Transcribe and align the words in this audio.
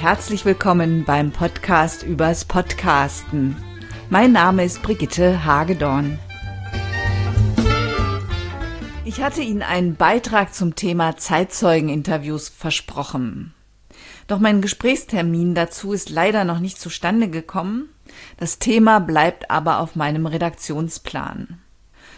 herzlich 0.00 0.46
willkommen 0.46 1.04
beim 1.04 1.30
Podcast 1.30 2.02
übers 2.02 2.46
Podcasten. 2.46 3.54
Mein 4.08 4.32
Name 4.32 4.64
ist 4.64 4.80
Brigitte 4.80 5.44
Hagedorn. 5.44 6.18
Ich 9.04 9.20
hatte 9.22 9.42
Ihnen 9.42 9.60
einen 9.60 9.96
Beitrag 9.96 10.54
zum 10.54 10.74
Thema 10.74 11.18
Zeitzeugeninterviews 11.18 12.48
versprochen. 12.48 13.52
Doch 14.26 14.38
mein 14.38 14.62
Gesprächstermin 14.62 15.54
dazu 15.54 15.92
ist 15.92 16.08
leider 16.08 16.44
noch 16.44 16.60
nicht 16.60 16.80
zustande 16.80 17.28
gekommen. 17.28 17.90
Das 18.38 18.58
Thema 18.58 19.00
bleibt 19.00 19.50
aber 19.50 19.80
auf 19.80 19.96
meinem 19.96 20.24
Redaktionsplan. 20.24 21.60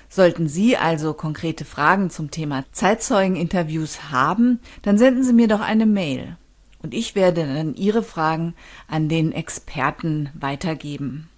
Sollten 0.09 0.47
Sie 0.47 0.77
also 0.77 1.15
konkrete 1.15 1.65
Fragen 1.65 2.11
zum 2.11 2.31
Thema 2.31 2.65
Zeitzeugeninterviews 2.71 4.13
haben, 4.13 4.61
dann 4.83 4.99
senden 4.99 5.25
Sie 5.25 5.33
mir 5.33 5.49
doch 5.49 5.61
eine 5.61 5.87
Mail. 5.87 6.37
Und 6.83 6.95
ich 6.95 7.15
werde 7.15 7.47
dann 7.47 7.75
Ihre 7.75 8.03
Fragen 8.03 8.55
an 8.89 9.09
den 9.09 9.33
Experten 9.33 10.31
weitergeben. 10.35 11.29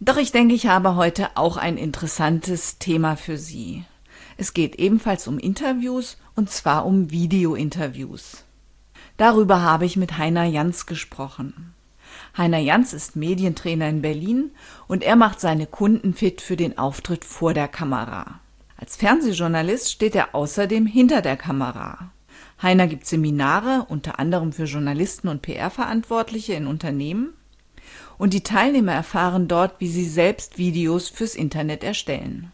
Doch 0.00 0.16
ich 0.16 0.32
denke, 0.32 0.54
ich 0.54 0.66
habe 0.66 0.96
heute 0.96 1.28
auch 1.36 1.56
ein 1.56 1.76
interessantes 1.76 2.78
Thema 2.78 3.16
für 3.16 3.36
Sie. 3.36 3.84
Es 4.36 4.54
geht 4.54 4.76
ebenfalls 4.76 5.28
um 5.28 5.38
Interviews 5.38 6.16
und 6.34 6.50
zwar 6.50 6.86
um 6.86 7.10
Videointerviews. 7.10 8.44
Darüber 9.18 9.60
habe 9.60 9.84
ich 9.84 9.98
mit 9.98 10.16
Heiner 10.16 10.44
Jans 10.44 10.86
gesprochen. 10.86 11.74
Heiner 12.36 12.58
Jans 12.58 12.94
ist 12.94 13.16
Medientrainer 13.16 13.88
in 13.88 14.00
Berlin 14.00 14.50
und 14.88 15.02
er 15.02 15.16
macht 15.16 15.40
seine 15.40 15.66
Kunden 15.66 16.14
fit 16.14 16.40
für 16.40 16.56
den 16.56 16.78
Auftritt 16.78 17.26
vor 17.26 17.52
der 17.52 17.68
Kamera. 17.68 18.40
Als 18.78 18.96
Fernsehjournalist 18.96 19.90
steht 19.92 20.14
er 20.14 20.34
außerdem 20.34 20.86
hinter 20.86 21.20
der 21.20 21.36
Kamera. 21.36 22.10
Heiner 22.62 22.86
gibt 22.86 23.06
Seminare, 23.06 23.86
unter 23.88 24.18
anderem 24.18 24.52
für 24.52 24.64
Journalisten 24.64 25.28
und 25.28 25.42
PR-Verantwortliche 25.42 26.52
in 26.54 26.66
Unternehmen. 26.66 27.34
Und 28.18 28.34
die 28.34 28.42
Teilnehmer 28.42 28.92
erfahren 28.92 29.48
dort, 29.48 29.76
wie 29.78 29.88
sie 29.88 30.04
selbst 30.04 30.58
Videos 30.58 31.08
fürs 31.08 31.34
Internet 31.34 31.82
erstellen. 31.82 32.52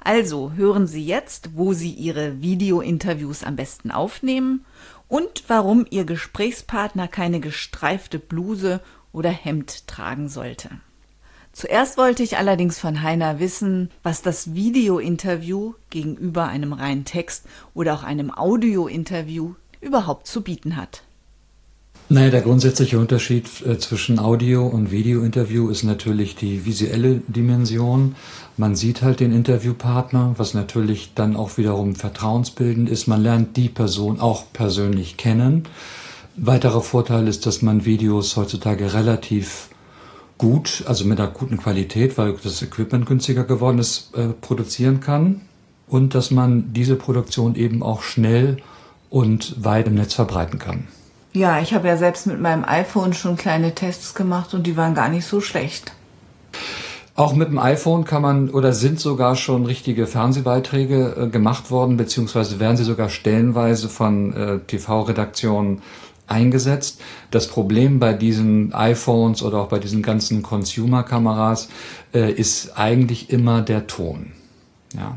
Also 0.00 0.52
hören 0.56 0.88
Sie 0.88 1.06
jetzt, 1.06 1.56
wo 1.56 1.72
Sie 1.72 1.92
Ihre 1.92 2.42
Video-Interviews 2.42 3.44
am 3.44 3.54
besten 3.54 3.92
aufnehmen 3.92 4.64
und 5.06 5.44
warum 5.46 5.86
Ihr 5.90 6.04
Gesprächspartner 6.04 7.06
keine 7.06 7.38
gestreifte 7.38 8.18
Bluse 8.18 8.80
oder 9.12 9.30
Hemd 9.30 9.86
tragen 9.86 10.28
sollte. 10.28 10.70
Zuerst 11.52 11.98
wollte 11.98 12.22
ich 12.22 12.38
allerdings 12.38 12.78
von 12.78 13.02
Heiner 13.02 13.38
wissen, 13.38 13.90
was 14.02 14.22
das 14.22 14.54
Video-Interview 14.54 15.74
gegenüber 15.90 16.46
einem 16.48 16.72
reinen 16.72 17.04
Text 17.04 17.44
oder 17.74 17.92
auch 17.94 18.02
einem 18.04 18.30
Audio-Interview 18.30 19.54
überhaupt 19.82 20.26
zu 20.26 20.42
bieten 20.42 20.76
hat. 20.76 21.02
Naja, 22.08 22.30
der 22.30 22.40
grundsätzliche 22.42 22.98
Unterschied 22.98 23.48
äh, 23.66 23.78
zwischen 23.78 24.18
Audio- 24.18 24.66
und 24.66 24.90
Video-Interview 24.90 25.68
ist 25.68 25.82
natürlich 25.82 26.36
die 26.36 26.64
visuelle 26.64 27.22
Dimension. 27.26 28.16
Man 28.56 28.74
sieht 28.74 29.02
halt 29.02 29.20
den 29.20 29.32
Interviewpartner, 29.32 30.34
was 30.36 30.52
natürlich 30.54 31.12
dann 31.14 31.36
auch 31.36 31.56
wiederum 31.58 31.94
vertrauensbildend 31.94 32.90
ist. 32.90 33.06
Man 33.06 33.22
lernt 33.22 33.56
die 33.56 33.68
Person 33.68 34.20
auch 34.20 34.44
persönlich 34.52 35.16
kennen. 35.16 35.64
Weiterer 36.36 36.80
Vorteil 36.80 37.28
ist, 37.28 37.46
dass 37.46 37.62
man 37.62 37.84
Videos 37.84 38.36
heutzutage 38.36 38.94
relativ 38.94 39.68
gut, 40.42 40.82
also 40.88 41.04
mit 41.04 41.20
einer 41.20 41.30
guten 41.30 41.56
Qualität, 41.56 42.18
weil 42.18 42.34
das 42.42 42.62
Equipment 42.62 43.06
günstiger 43.06 43.44
geworden 43.44 43.78
ist, 43.78 44.12
äh, 44.16 44.30
produzieren 44.40 44.98
kann. 44.98 45.42
Und 45.86 46.16
dass 46.16 46.32
man 46.32 46.72
diese 46.72 46.96
Produktion 46.96 47.54
eben 47.54 47.82
auch 47.82 48.02
schnell 48.02 48.56
und 49.08 49.62
weit 49.62 49.86
im 49.86 49.94
Netz 49.94 50.14
verbreiten 50.14 50.58
kann. 50.58 50.88
Ja, 51.32 51.60
ich 51.60 51.74
habe 51.74 51.86
ja 51.86 51.96
selbst 51.96 52.26
mit 52.26 52.40
meinem 52.40 52.64
iPhone 52.64 53.12
schon 53.12 53.36
kleine 53.36 53.74
Tests 53.74 54.14
gemacht 54.14 54.52
und 54.52 54.66
die 54.66 54.76
waren 54.76 54.94
gar 54.94 55.08
nicht 55.08 55.26
so 55.26 55.40
schlecht. 55.40 55.92
Auch 57.14 57.34
mit 57.34 57.48
dem 57.48 57.58
iPhone 57.58 58.04
kann 58.04 58.22
man 58.22 58.50
oder 58.50 58.72
sind 58.72 58.98
sogar 58.98 59.36
schon 59.36 59.64
richtige 59.64 60.08
Fernsehbeiträge 60.08 61.14
äh, 61.18 61.26
gemacht 61.28 61.70
worden, 61.70 61.96
beziehungsweise 61.96 62.58
werden 62.58 62.76
sie 62.76 62.84
sogar 62.84 63.10
stellenweise 63.10 63.88
von 63.88 64.32
äh, 64.32 64.58
TV-Redaktionen 64.58 65.82
eingesetzt. 66.26 67.00
Das 67.30 67.48
Problem 67.48 67.98
bei 67.98 68.12
diesen 68.12 68.72
iPhones 68.72 69.42
oder 69.42 69.58
auch 69.58 69.68
bei 69.68 69.78
diesen 69.78 70.02
ganzen 70.02 70.42
Consumer-Kameras 70.42 71.68
äh, 72.14 72.32
ist 72.32 72.78
eigentlich 72.78 73.30
immer 73.30 73.62
der 73.62 73.86
Ton. 73.86 74.32
Ja. 74.94 75.16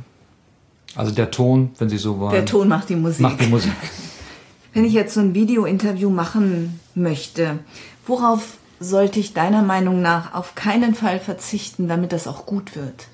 Also 0.95 1.11
der 1.11 1.31
Ton, 1.31 1.71
wenn 1.77 1.89
Sie 1.89 1.97
so 1.97 2.19
wollen. 2.19 2.31
Der 2.31 2.45
Ton 2.45 2.67
macht 2.67 2.89
die 2.89 2.95
Musik. 2.95 3.21
Macht 3.21 3.41
die 3.41 3.47
Musik. 3.47 3.73
Wenn 4.73 4.83
ich 4.83 4.93
jetzt 4.93 5.13
so 5.13 5.21
ein 5.21 5.33
Video-Interview 5.33 6.09
machen 6.09 6.81
möchte, 6.95 7.59
worauf 8.05 8.57
sollte 8.81 9.21
ich 9.21 9.33
deiner 9.33 9.61
Meinung 9.61 10.01
nach 10.01 10.33
auf 10.33 10.53
keinen 10.53 10.95
Fall 10.95 11.19
verzichten, 11.21 11.87
damit 11.87 12.11
das 12.11 12.27
auch 12.27 12.45
gut 12.45 12.75
wird? 12.75 13.07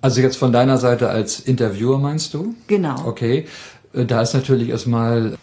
Also 0.00 0.20
jetzt 0.20 0.36
von 0.36 0.50
deiner 0.50 0.78
Seite 0.78 1.10
als 1.10 1.38
Interviewer 1.38 1.98
meinst 1.98 2.32
du? 2.32 2.54
Genau. 2.66 3.06
Okay. 3.06 3.46
Äh, 3.94 4.04
da 4.04 4.20
ist 4.22 4.34
natürlich 4.34 4.68
erstmal 4.68 5.32
äh, 5.32 5.36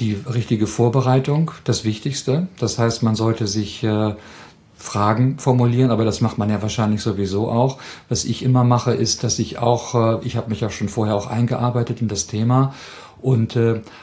die 0.00 0.18
richtige 0.32 0.66
Vorbereitung 0.66 1.52
das 1.64 1.84
Wichtigste. 1.84 2.48
Das 2.58 2.78
heißt, 2.78 3.02
man 3.02 3.14
sollte 3.14 3.46
sich 3.46 3.82
äh, 3.84 4.14
Fragen 4.76 5.38
formulieren, 5.38 5.90
aber 5.90 6.04
das 6.04 6.20
macht 6.20 6.36
man 6.36 6.50
ja 6.50 6.60
wahrscheinlich 6.60 7.00
sowieso 7.00 7.48
auch. 7.48 7.78
Was 8.08 8.24
ich 8.24 8.42
immer 8.42 8.64
mache, 8.64 8.92
ist, 8.92 9.24
dass 9.24 9.38
ich 9.38 9.58
auch, 9.58 10.20
ich 10.22 10.36
habe 10.36 10.50
mich 10.50 10.60
ja 10.60 10.68
schon 10.68 10.90
vorher 10.90 11.14
auch 11.14 11.26
eingearbeitet 11.26 12.02
in 12.02 12.08
das 12.08 12.26
Thema 12.26 12.74
und 13.22 13.56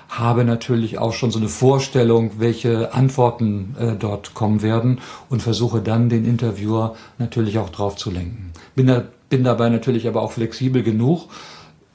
habe 0.10 0.44
natürlich 0.44 0.98
auch 0.98 1.14
schon 1.14 1.30
so 1.30 1.38
eine 1.38 1.50
Vorstellung, 1.50 2.32
welche 2.40 2.96
Antworten 2.96 3.76
dort 4.00 4.34
kommen 4.34 4.64
werden 4.64 5.02
und 5.30 5.44
versuche 5.44 5.82
dann 5.82 6.10
den 6.10 6.26
Interviewer 6.26 6.96
natürlich 7.20 7.60
auch 7.60 7.70
drauf 7.70 7.96
zu 7.96 8.10
lenken. 8.10 8.52
Bin, 8.74 8.88
da, 8.88 9.04
bin 9.30 9.44
dabei 9.44 9.70
natürlich 9.70 10.08
aber 10.08 10.24
auch 10.24 10.32
flexibel 10.32 10.82
genug, 10.82 11.28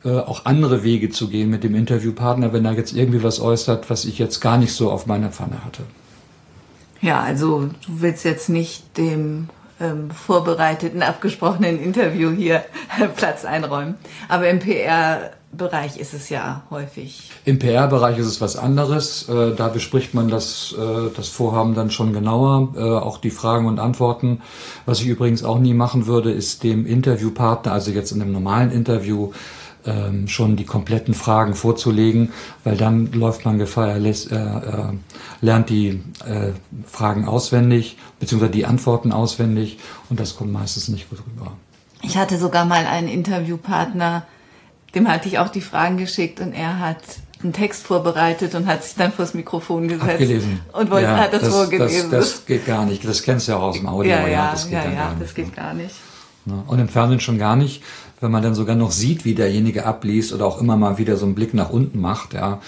auch 0.06 0.44
andere 0.44 0.84
Wege 0.84 1.10
zu 1.10 1.28
gehen 1.28 1.50
mit 1.50 1.64
dem 1.64 1.74
Interviewpartner, 1.74 2.52
wenn 2.52 2.64
er 2.64 2.72
jetzt 2.72 2.94
irgendwie 2.94 3.22
was 3.22 3.40
äußert, 3.40 3.90
was 3.90 4.04
ich 4.04 4.18
jetzt 4.18 4.40
gar 4.40 4.58
nicht 4.58 4.72
so 4.72 4.90
auf 4.90 5.06
meiner 5.06 5.30
Pfanne 5.30 5.64
hatte. 5.64 5.82
Ja, 7.00 7.20
also 7.20 7.66
du 7.86 8.00
willst 8.00 8.24
jetzt 8.24 8.48
nicht 8.48 8.96
dem 8.96 9.48
ähm, 9.80 10.10
vorbereiteten, 10.10 11.02
abgesprochenen 11.02 11.82
Interview 11.82 12.30
hier 12.30 12.64
Platz 13.16 13.44
einräumen. 13.44 13.96
Aber 14.28 14.48
im 14.48 14.58
PR 14.60 15.30
Bereich 15.56 15.98
ist 15.98 16.12
es 16.12 16.28
ja 16.28 16.62
häufig. 16.70 17.30
Im 17.44 17.58
PR-Bereich 17.58 18.18
ist 18.18 18.26
es 18.26 18.40
was 18.40 18.56
anderes. 18.56 19.28
Äh, 19.28 19.54
da 19.54 19.68
bespricht 19.68 20.12
man 20.12 20.28
das, 20.28 20.74
äh, 20.78 21.10
das 21.16 21.28
Vorhaben 21.28 21.74
dann 21.74 21.90
schon 21.90 22.12
genauer, 22.12 22.74
äh, 22.76 22.80
auch 22.80 23.18
die 23.18 23.30
Fragen 23.30 23.66
und 23.66 23.78
Antworten. 23.78 24.42
Was 24.84 25.00
ich 25.00 25.06
übrigens 25.06 25.44
auch 25.44 25.58
nie 25.58 25.74
machen 25.74 26.06
würde, 26.06 26.30
ist 26.30 26.62
dem 26.62 26.84
Interviewpartner, 26.84 27.72
also 27.72 27.90
jetzt 27.90 28.12
in 28.12 28.20
einem 28.20 28.32
normalen 28.32 28.70
Interview, 28.70 29.32
ähm, 29.86 30.28
schon 30.28 30.56
die 30.56 30.64
kompletten 30.64 31.14
Fragen 31.14 31.54
vorzulegen, 31.54 32.32
weil 32.64 32.76
dann 32.76 33.12
läuft 33.12 33.44
man 33.44 33.58
Gefahr, 33.58 33.88
er, 33.88 33.98
lässt, 33.98 34.30
er, 34.30 34.94
lernt 35.40 35.70
die 35.70 36.02
Fragen 36.86 37.26
auswendig, 37.26 37.96
beziehungsweise 38.18 38.52
die 38.52 38.66
Antworten 38.66 39.12
auswendig 39.12 39.78
und 40.08 40.18
das 40.20 40.36
kommt 40.36 40.52
meistens 40.52 40.88
nicht 40.88 41.08
gut 41.10 41.20
rüber. 41.20 41.52
Ich 42.02 42.16
hatte 42.16 42.38
sogar 42.38 42.64
mal 42.64 42.86
einen 42.86 43.08
Interviewpartner, 43.08 44.26
dem 44.94 45.08
hatte 45.08 45.28
ich 45.28 45.38
auch 45.38 45.48
die 45.48 45.60
Fragen 45.60 45.96
geschickt 45.96 46.40
und 46.40 46.52
er 46.52 46.78
hat 46.78 46.98
einen 47.42 47.52
Text 47.52 47.84
vorbereitet 47.84 48.54
und 48.54 48.66
hat 48.66 48.84
sich 48.84 48.94
dann 48.94 49.12
vors 49.12 49.34
Mikrofon 49.34 49.88
gesetzt 49.88 50.10
Abgelesen. 50.10 50.60
und 50.72 50.90
wollte, 50.90 51.06
ja, 51.06 51.16
hat 51.18 51.32
das, 51.32 51.42
das 51.42 51.54
vorgelesen. 51.54 52.10
Das, 52.10 52.32
das, 52.32 52.46
geht 52.46 52.66
gar 52.66 52.86
nicht. 52.86 53.06
Das 53.06 53.22
kennst 53.22 53.46
du 53.46 53.52
ja 53.52 53.58
auch 53.58 53.64
aus 53.64 53.76
dem 53.76 53.88
Audio. 53.88 54.12
Ja, 54.12 54.26
ja, 54.26 54.50
das 54.52 54.64
geht, 54.64 54.72
ja, 54.72 54.90
ja, 54.90 55.16
das 55.18 55.34
geht 55.34 55.54
gar 55.54 55.74
nicht. 55.74 55.94
Und 56.66 56.78
im 56.78 56.88
Fernsehen 56.88 57.18
schon 57.18 57.38
gar 57.38 57.56
nicht, 57.56 57.82
wenn 58.20 58.30
man 58.30 58.42
dann 58.42 58.54
sogar 58.54 58.76
noch 58.76 58.92
sieht, 58.92 59.24
wie 59.24 59.34
derjenige 59.34 59.84
abliest 59.86 60.32
oder 60.32 60.46
auch 60.46 60.60
immer 60.60 60.76
mal 60.76 60.98
wieder 60.98 61.16
so 61.16 61.26
einen 61.26 61.34
Blick 61.34 61.54
nach 61.54 61.70
unten 61.70 62.00
macht, 62.00 62.34
ja, 62.34 62.60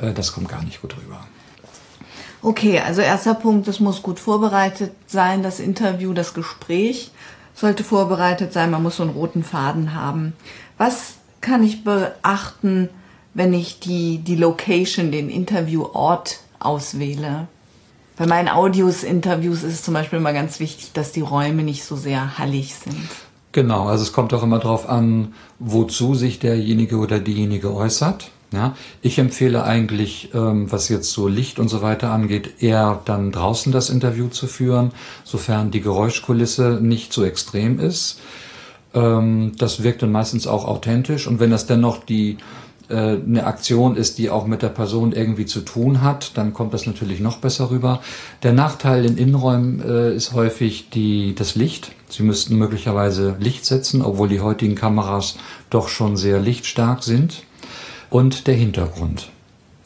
äh, 0.00 0.12
das 0.12 0.32
kommt 0.32 0.48
gar 0.48 0.62
nicht 0.62 0.80
gut 0.80 0.96
rüber. 0.96 1.20
Okay, 2.42 2.80
also 2.80 3.00
erster 3.00 3.34
Punkt, 3.34 3.68
es 3.68 3.78
muss 3.78 4.02
gut 4.02 4.18
vorbereitet 4.18 4.92
sein, 5.06 5.42
das 5.42 5.60
Interview, 5.60 6.12
das 6.12 6.34
Gespräch 6.34 7.12
sollte 7.54 7.84
vorbereitet 7.84 8.52
sein, 8.52 8.70
man 8.70 8.82
muss 8.82 8.96
so 8.96 9.04
einen 9.04 9.12
roten 9.12 9.44
Faden 9.44 9.94
haben. 9.94 10.32
Was 10.78 11.14
kann 11.40 11.62
ich 11.62 11.84
beachten, 11.84 12.88
wenn 13.34 13.52
ich 13.52 13.78
die, 13.78 14.18
die 14.18 14.36
Location, 14.36 15.12
den 15.12 15.28
Interviewort 15.28 16.40
auswähle? 16.58 17.46
Bei 18.16 18.26
meinen 18.26 18.48
Audios-Interviews 18.48 19.62
ist 19.62 19.74
es 19.74 19.82
zum 19.82 19.94
Beispiel 19.94 20.18
immer 20.18 20.32
ganz 20.32 20.60
wichtig, 20.60 20.92
dass 20.92 21.12
die 21.12 21.20
Räume 21.20 21.62
nicht 21.62 21.84
so 21.84 21.96
sehr 21.96 22.38
hallig 22.38 22.74
sind. 22.74 23.08
Genau, 23.52 23.86
also 23.86 24.02
es 24.02 24.12
kommt 24.12 24.32
auch 24.32 24.42
immer 24.42 24.58
darauf 24.58 24.88
an, 24.88 25.34
wozu 25.58 26.14
sich 26.14 26.38
derjenige 26.38 26.96
oder 26.96 27.20
diejenige 27.20 27.74
äußert. 27.74 28.30
Ja, 28.50 28.74
ich 29.00 29.18
empfehle 29.18 29.64
eigentlich, 29.64 30.30
ähm, 30.34 30.70
was 30.70 30.90
jetzt 30.90 31.10
so 31.12 31.26
Licht 31.26 31.58
und 31.58 31.68
so 31.68 31.80
weiter 31.80 32.10
angeht, 32.10 32.62
eher 32.62 33.00
dann 33.06 33.32
draußen 33.32 33.72
das 33.72 33.88
Interview 33.88 34.28
zu 34.28 34.46
führen, 34.46 34.92
sofern 35.24 35.70
die 35.70 35.80
Geräuschkulisse 35.80 36.78
nicht 36.82 37.14
so 37.14 37.24
extrem 37.24 37.80
ist. 37.80 38.20
Ähm, 38.92 39.52
das 39.56 39.82
wirkt 39.82 40.02
dann 40.02 40.12
meistens 40.12 40.46
auch 40.46 40.66
authentisch 40.66 41.26
und 41.26 41.40
wenn 41.40 41.50
das 41.50 41.64
dennoch 41.64 42.04
die 42.04 42.36
eine 42.96 43.46
Aktion 43.46 43.96
ist, 43.96 44.18
die 44.18 44.30
auch 44.30 44.46
mit 44.46 44.62
der 44.62 44.68
Person 44.68 45.12
irgendwie 45.12 45.46
zu 45.46 45.60
tun 45.60 46.02
hat, 46.02 46.36
dann 46.36 46.52
kommt 46.52 46.74
das 46.74 46.86
natürlich 46.86 47.20
noch 47.20 47.38
besser 47.38 47.70
rüber. 47.70 48.00
Der 48.42 48.52
Nachteil 48.52 49.04
in 49.04 49.16
Innenräumen 49.16 49.82
äh, 49.82 50.14
ist 50.14 50.32
häufig 50.32 50.90
die, 50.90 51.34
das 51.34 51.54
Licht. 51.54 51.92
Sie 52.08 52.22
müssten 52.22 52.56
möglicherweise 52.56 53.36
Licht 53.38 53.64
setzen, 53.64 54.02
obwohl 54.02 54.28
die 54.28 54.40
heutigen 54.40 54.74
Kameras 54.74 55.36
doch 55.70 55.88
schon 55.88 56.16
sehr 56.16 56.40
lichtstark 56.40 57.02
sind. 57.02 57.44
Und 58.10 58.46
der 58.46 58.54
Hintergrund. 58.54 59.30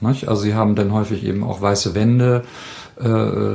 Also 0.02 0.42
sie 0.42 0.54
haben 0.54 0.74
dann 0.74 0.92
häufig 0.92 1.24
eben 1.24 1.44
auch 1.44 1.60
weiße 1.60 1.94
Wände, 1.94 2.42
äh, 2.98 3.04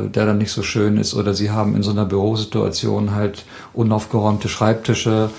der 0.09 0.25
dann 0.25 0.37
nicht 0.37 0.51
so 0.51 0.63
schön 0.63 0.97
ist, 0.97 1.13
oder 1.13 1.33
sie 1.33 1.51
haben 1.51 1.75
in 1.75 1.83
so 1.83 1.91
einer 1.91 2.05
Bürosituation 2.05 3.13
halt 3.13 3.43
unaufgeräumte 3.73 4.49
Schreibtische 4.49 5.29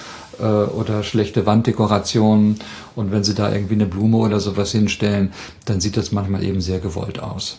äh, 0.43 0.45
oder 0.45 1.03
schlechte 1.03 1.47
Wanddekorationen. 1.47 2.59
Und 2.95 3.13
wenn 3.13 3.25
sie 3.25 3.35
da 3.35 3.53
irgendwie 3.53 3.75
eine 3.75 3.87
Blume 3.87 4.19
oder 4.19 4.41
sowas 4.41 4.73
hinstellen, 4.73 5.33
dann 5.65 5.81
sieht 5.81 5.97
das 5.97 6.13
manchmal 6.13 6.43
eben 6.43 6.61
sehr 6.61 6.81
gewollt 6.81 7.21
aus. 7.21 7.59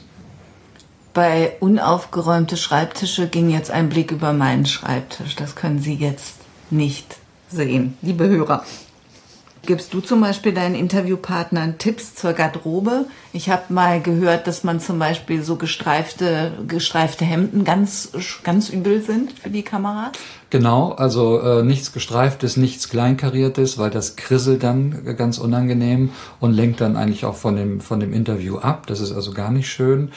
Bei 1.14 1.54
unaufgeräumte 1.60 2.58
Schreibtische 2.58 3.28
ging 3.28 3.50
jetzt 3.50 3.72
ein 3.72 3.90
Blick 3.90 4.12
über 4.12 4.34
meinen 4.34 4.66
Schreibtisch. 4.66 5.36
Das 5.36 5.56
können 5.56 5.80
Sie 5.80 5.94
jetzt 5.94 6.38
nicht 6.72 7.18
sehen, 7.50 7.98
liebe 8.02 8.28
Hörer. 8.28 8.64
Gibst 9.66 9.94
du 9.94 10.02
zum 10.02 10.20
Beispiel 10.20 10.52
deinen 10.52 10.76
Interviewpartnern 10.76 11.78
Tipps 11.78 12.16
zur 12.16 12.34
Garderobe? 12.34 13.06
Ich 13.32 13.50
habe 13.50 13.74
mal 13.74 14.02
gehört, 14.02 14.46
dass 14.46 14.66
man 14.66 14.82
zum 14.82 15.00
Beispiel 15.00 15.42
so 15.42 15.56
gestreifte, 15.56 16.52
gestreifte 16.68 17.24
Hemden 17.24 17.64
ganz, 17.64 18.12
ganz 18.44 18.68
übel 18.68 19.02
sind 19.02 19.32
für 19.32 19.50
die 19.50 19.64
Kamera. 19.64 20.12
Genau, 20.50 20.92
also 20.92 21.40
äh, 21.40 21.64
nichts 21.64 21.94
gestreiftes, 21.94 22.58
nichts 22.58 22.90
kleinkariertes, 22.90 23.78
weil 23.78 23.90
das 23.90 24.18
krisselt 24.18 24.64
dann 24.64 25.16
ganz 25.16 25.38
unangenehm 25.38 26.10
und 26.42 26.52
lenkt 26.52 26.82
dann 26.82 26.98
eigentlich 26.98 27.24
auch 27.24 27.36
von 27.36 27.56
dem, 27.56 27.80
von 27.80 28.02
dem 28.02 28.12
Interview 28.12 28.58
ab. 28.58 28.86
Das 28.88 29.00
ist 29.00 29.14
also 29.14 29.32
gar 29.32 29.50
nicht 29.50 29.70
schön. 29.70 30.12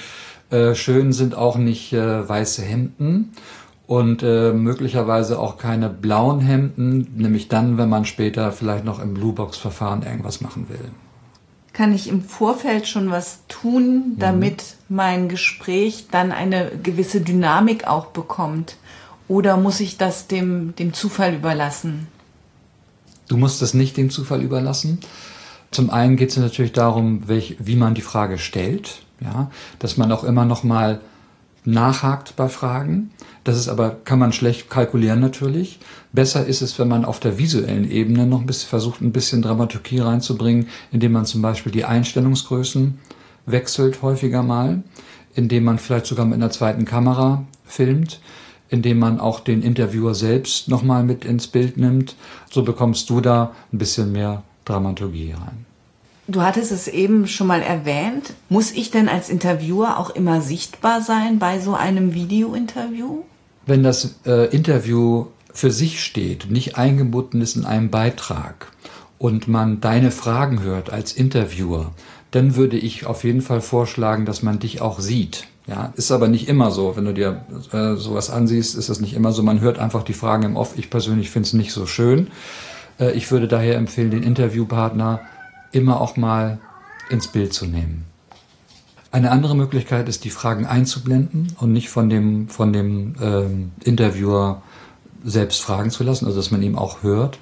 Äh, 0.51 0.75
schön 0.75 1.13
sind 1.13 1.37
auch 1.37 1.57
nicht 1.57 1.93
äh, 1.93 2.29
weiße 2.29 2.63
Hemden 2.63 3.31
und 3.87 4.23
äh, 4.23 4.53
möglicherweise 4.53 5.39
auch 5.39 5.59
keine 5.59 5.89
blauen 5.89 6.41
Hemden, 6.41 7.13
nämlich 7.17 7.49
dann, 7.49 7.79
wenn 7.79 7.89
man 7.89 8.05
später 8.05 8.53
vielleicht 8.53 8.85
noch 8.85 8.99
im 8.99 9.15
Bluebox-Verfahren 9.15 10.03
irgendwas 10.03 10.41
machen 10.41 10.69
will. 10.69 10.91
Kann 11.73 11.95
ich 11.95 12.09
im 12.09 12.23
Vorfeld 12.23 12.89
schon 12.89 13.11
was 13.11 13.41
tun, 13.49 14.17
damit 14.19 14.77
mhm. 14.89 14.97
mein 14.97 15.29
Gespräch 15.29 16.07
dann 16.11 16.33
eine 16.33 16.73
gewisse 16.83 17.21
Dynamik 17.21 17.87
auch 17.87 18.07
bekommt? 18.07 18.77
Oder 19.29 19.57
muss 19.57 19.81
ich 19.81 19.99
das 19.99 20.27
dem, 20.27 20.75
dem 20.77 20.93
Zufall 20.93 21.35
überlassen? 21.35 22.09
Du 23.29 23.37
musst 23.37 23.61
das 23.61 23.75
nicht 23.75 23.97
dem 23.97 24.11
Zufall 24.11 24.43
überlassen. 24.43 25.01
Zum 25.71 25.91
einen 25.91 26.17
geht 26.17 26.31
es 26.31 26.37
natürlich 26.37 26.73
darum, 26.73 27.29
welch, 27.29 27.57
wie 27.59 27.77
man 27.77 27.95
die 27.95 28.03
Frage 28.03 28.39
stellt, 28.39 29.03
ja, 29.21 29.51
dass 29.79 29.97
man 29.97 30.13
auch 30.13 30.25
immer 30.25 30.45
noch 30.45 30.63
mal 30.65 31.01
nachhakt 31.67 32.37
bei 32.37 32.49
Fragen. 32.49 33.11
Das 33.45 33.57
ist 33.57 33.69
aber, 33.69 33.91
kann 34.05 34.19
man 34.19 34.33
schlecht 34.33 34.71
kalkulieren 34.71 35.21
natürlich. 35.21 35.79
Besser 36.13 36.47
ist 36.47 36.63
es, 36.63 36.79
wenn 36.79 36.89
man 36.89 37.05
auf 37.05 37.21
der 37.21 37.39
visuellen 37.39 37.91
Ebene 37.91 38.27
noch 38.27 38.41
ein 38.41 38.47
bisschen 38.47 38.69
versucht, 38.69 39.01
ein 39.01 39.13
bisschen 39.13 39.43
Dramaturgie 39.43 40.01
reinzubringen, 40.01 40.69
indem 40.93 41.13
man 41.13 41.27
zum 41.27 41.43
Beispiel 41.43 41.73
die 41.73 41.85
Einstellungsgrößen 41.85 42.99
wechselt 43.45 44.03
häufiger 44.03 44.43
mal, 44.43 44.83
indem 45.35 45.65
man 45.65 45.79
vielleicht 45.79 46.07
sogar 46.07 46.25
mit 46.25 46.35
einer 46.35 46.51
zweiten 46.51 46.85
Kamera 46.85 47.45
filmt, 47.65 48.21
indem 48.69 48.99
man 48.99 49.21
auch 49.21 49.41
den 49.41 49.63
Interviewer 49.63 50.15
selbst 50.15 50.69
nochmal 50.69 51.05
mit 51.05 51.25
ins 51.25 51.47
Bild 51.47 51.77
nimmt. 51.77 52.17
So 52.51 52.63
bekommst 52.63 53.11
du 53.11 53.21
da 53.21 53.53
ein 53.73 53.79
bisschen 53.79 54.13
mehr 54.13 54.43
Dramaturgie 54.65 55.33
rein. 55.33 55.66
Du 56.29 56.43
hattest 56.43 56.73
es 56.73 56.89
eben 56.89 57.29
schon 57.29 57.47
mal 57.47 57.63
erwähnt. 57.63 58.35
Muss 58.49 58.73
ich 58.73 58.91
denn 58.91 59.09
als 59.09 59.29
Interviewer 59.29 59.99
auch 59.99 60.11
immer 60.11 60.41
sichtbar 60.41 61.01
sein 61.01 61.39
bei 61.39 61.61
so 61.61 61.75
einem 61.75 62.15
Videointerview? 62.15 63.23
Wenn 63.65 63.85
das 63.85 64.17
äh, 64.27 64.47
Interview 64.55 65.27
für 65.53 65.71
sich 65.71 66.03
steht, 66.03 66.51
nicht 66.51 66.77
eingebunden 66.77 67.41
ist 67.41 67.57
in 67.57 67.65
einem 67.65 67.91
Beitrag 67.91 68.73
und 69.19 69.47
man 69.47 69.81
deine 69.81 70.11
Fragen 70.11 70.63
hört 70.63 70.91
als 70.91 71.13
Interviewer, 71.13 71.93
dann 72.33 72.57
würde 72.57 72.77
ich 72.77 73.07
auf 73.07 73.23
jeden 73.23 73.41
Fall 73.41 73.61
vorschlagen, 73.61 74.27
dass 74.27 74.43
man 74.43 74.59
dich 74.59 74.81
auch 74.81 74.99
sieht. 74.99 75.47
Ja, 75.69 75.93
ist 75.97 76.13
aber 76.13 76.29
nicht 76.29 76.49
immer 76.49 76.71
so. 76.71 76.97
Wenn 76.97 77.07
du 77.07 77.15
dir 77.15 77.45
äh, 77.73 77.95
sowas 77.95 78.31
ansiehst, 78.31 78.77
ist 78.77 78.89
das 78.89 79.01
nicht 79.01 79.15
immer 79.15 79.33
so. 79.33 79.43
Man 79.43 79.61
hört 79.61 79.79
einfach 79.79 80.03
die 80.03 80.13
Fragen 80.13 80.45
im 80.45 80.57
Off. 80.57 80.75
Ich 80.77 80.91
persönlich 80.91 81.31
finde 81.31 81.47
es 81.47 81.53
nicht 81.55 81.73
so 81.73 81.87
schön. 81.87 82.29
Äh, 82.99 83.13
ich 83.13 83.31
würde 83.31 83.49
daher 83.49 83.77
empfehlen, 83.77 84.11
den 84.11 84.23
Interviewpartner 84.23 85.21
immer 85.77 86.01
auch 86.01 86.17
mal 86.17 86.59
ins 87.11 87.29
Bild 87.29 87.53
zu 87.53 87.67
nehmen. 87.67 88.05
Eine 89.13 89.31
andere 89.31 89.57
Möglichkeit 89.57 90.09
ist, 90.09 90.25
die 90.25 90.31
Fragen 90.31 90.67
einzublenden 90.67 91.55
und 91.61 91.73
nicht 91.73 91.89
von 91.89 92.11
dem, 92.11 92.49
von 92.49 92.73
dem 92.73 93.15
ähm, 93.21 93.73
Interviewer 93.85 94.63
selbst 95.25 95.63
fragen 95.63 95.91
zu 95.91 96.05
lassen, 96.05 96.27
also 96.27 96.37
dass 96.37 96.51
man 96.51 96.63
ihm 96.63 96.77
auch 96.77 97.03
hört. 97.03 97.39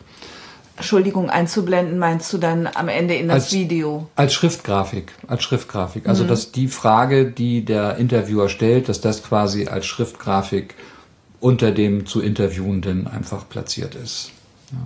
Entschuldigung, 0.77 1.31
einzublenden 1.31 1.99
meinst 1.99 2.33
du 2.33 2.39
dann 2.39 2.67
am 2.67 2.89
Ende 2.89 3.15
in 3.15 3.29
das 3.29 3.45
als, 3.45 3.53
Video? 3.53 4.09
Als 4.17 4.35
Schriftgrafik, 4.35 5.13
als 5.29 5.45
Schriftgrafik. 5.45 6.09
Also 6.09 6.25
mhm. 6.25 6.29
dass 6.29 6.53
die 6.53 6.69
Frage, 6.69 7.27
die 7.27 7.65
der 7.65 7.97
Interviewer 7.97 8.49
stellt, 8.49 8.89
dass 8.89 9.01
das 9.01 9.23
quasi 9.23 9.69
als 9.69 9.87
Schriftgrafik 9.87 10.75
unter 11.41 11.71
dem 11.71 12.07
zu 12.07 12.21
Interviewenden 12.21 13.07
einfach 13.07 13.49
platziert 13.49 13.95
ist. 13.95 14.33
Ja. 14.73 14.79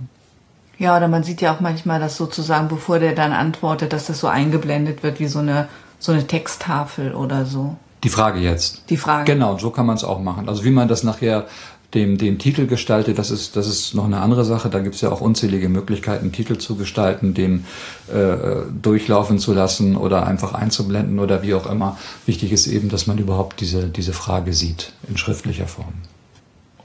Ja, 0.79 0.95
oder 0.95 1.09
man 1.09 1.23
sieht 1.23 1.41
ja 1.41 1.53
auch 1.53 1.59
manchmal, 1.59 1.99
dass 1.99 2.15
sozusagen, 2.15 2.69
bevor 2.69 2.99
der 2.99 3.13
dann 3.13 3.33
antwortet, 3.33 3.91
dass 3.91 4.07
das 4.07 4.19
so 4.19 4.27
eingeblendet 4.27 5.03
wird 5.03 5.19
wie 5.19 5.27
so 5.27 5.39
eine, 5.39 5.67
so 5.99 6.13
eine 6.13 6.25
Texttafel 6.25 7.13
oder 7.13 7.45
so. 7.45 7.75
Die 8.05 8.09
Frage 8.09 8.39
jetzt. 8.39 8.83
Die 8.89 8.95
Frage. 8.95 9.29
Genau, 9.31 9.57
so 9.57 9.71
kann 9.71 9.85
man 9.85 9.97
es 9.97 10.05
auch 10.05 10.21
machen. 10.21 10.47
Also 10.47 10.63
wie 10.63 10.71
man 10.71 10.87
das 10.87 11.03
nachher 11.03 11.47
dem, 11.93 12.17
dem 12.17 12.37
Titel 12.37 12.65
gestaltet, 12.65 13.19
das 13.19 13.29
ist, 13.29 13.57
das 13.57 13.67
ist 13.67 13.93
noch 13.93 14.05
eine 14.05 14.21
andere 14.21 14.45
Sache. 14.45 14.69
Da 14.69 14.79
gibt 14.79 14.95
es 14.95 15.01
ja 15.01 15.11
auch 15.11 15.19
unzählige 15.19 15.67
Möglichkeiten, 15.67 16.31
Titel 16.31 16.57
zu 16.57 16.75
gestalten, 16.75 17.33
den 17.33 17.65
äh, 18.07 18.63
durchlaufen 18.81 19.37
zu 19.37 19.53
lassen 19.53 19.97
oder 19.97 20.25
einfach 20.25 20.53
einzublenden 20.53 21.19
oder 21.19 21.41
wie 21.41 21.55
auch 21.55 21.69
immer. 21.69 21.97
Wichtig 22.25 22.53
ist 22.53 22.67
eben, 22.67 22.87
dass 22.87 23.05
man 23.05 23.17
überhaupt 23.17 23.59
diese, 23.59 23.87
diese 23.87 24.13
Frage 24.13 24.53
sieht 24.53 24.93
in 25.09 25.17
schriftlicher 25.17 25.67
Form. 25.67 25.93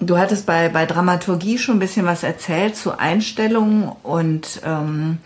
Du 0.00 0.18
hattest 0.18 0.46
bei, 0.46 0.68
bei 0.68 0.86
Dramaturgie 0.86 1.58
schon 1.58 1.76
ein 1.76 1.80
bisschen 1.80 2.04
was 2.04 2.22
erzählt 2.22 2.76
zu 2.76 2.98
Einstellungen 2.98 3.90
und 4.02 4.60
ähm, 4.64 5.18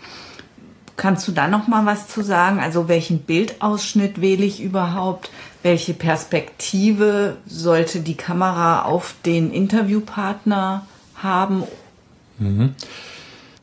kannst 0.95 1.27
du 1.27 1.31
da 1.31 1.47
noch 1.47 1.67
mal 1.67 1.85
was 1.85 2.07
zu 2.07 2.21
sagen? 2.21 2.59
Also 2.59 2.87
welchen 2.87 3.19
Bildausschnitt 3.19 4.21
wähle 4.21 4.45
ich 4.45 4.61
überhaupt? 4.61 5.31
Welche 5.63 5.93
Perspektive 5.93 7.37
sollte 7.45 8.01
die 8.01 8.15
Kamera 8.15 8.83
auf 8.83 9.15
den 9.25 9.51
Interviewpartner 9.51 10.85
haben? 11.15 11.63
Mhm. 12.37 12.75